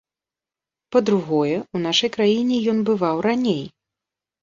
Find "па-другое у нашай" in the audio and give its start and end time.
0.95-2.09